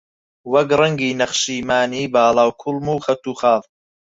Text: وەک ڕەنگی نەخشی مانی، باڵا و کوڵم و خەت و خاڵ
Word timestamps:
وەک 0.53 0.69
ڕەنگی 0.79 1.17
نەخشی 1.19 1.59
مانی، 1.67 2.11
باڵا 2.13 2.43
و 2.47 2.57
کوڵم 2.61 2.87
و 2.93 3.03
خەت 3.05 3.23
و 3.27 3.37
خاڵ 3.39 3.61